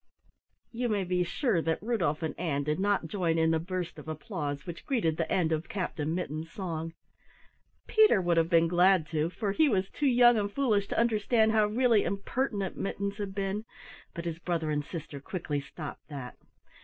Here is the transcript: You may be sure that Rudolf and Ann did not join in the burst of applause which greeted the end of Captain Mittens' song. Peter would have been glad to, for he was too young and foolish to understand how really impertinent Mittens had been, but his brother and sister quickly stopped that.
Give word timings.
You 0.71 0.89
may 0.89 1.03
be 1.03 1.23
sure 1.23 1.61
that 1.61 1.77
Rudolf 1.79 2.23
and 2.23 2.33
Ann 2.39 2.63
did 2.63 2.79
not 2.79 3.05
join 3.07 3.37
in 3.37 3.51
the 3.51 3.59
burst 3.59 3.99
of 3.99 4.07
applause 4.07 4.65
which 4.65 4.83
greeted 4.83 5.15
the 5.17 5.31
end 5.31 5.51
of 5.51 5.69
Captain 5.69 6.15
Mittens' 6.15 6.49
song. 6.49 6.93
Peter 7.85 8.19
would 8.19 8.35
have 8.37 8.49
been 8.49 8.67
glad 8.67 9.05
to, 9.09 9.29
for 9.29 9.51
he 9.51 9.69
was 9.69 9.91
too 9.91 10.07
young 10.07 10.39
and 10.39 10.51
foolish 10.51 10.87
to 10.87 10.97
understand 10.99 11.51
how 11.51 11.67
really 11.67 12.03
impertinent 12.03 12.75
Mittens 12.77 13.17
had 13.17 13.35
been, 13.35 13.63
but 14.15 14.25
his 14.25 14.39
brother 14.39 14.71
and 14.71 14.83
sister 14.83 15.19
quickly 15.19 15.61
stopped 15.61 16.07
that. 16.09 16.35